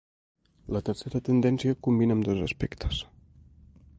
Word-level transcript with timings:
La 0.75 0.79
tercera 0.87 1.21
tendència 1.27 1.77
combina 1.89 2.17
ambdós 2.19 2.43
aspectes. 2.49 3.03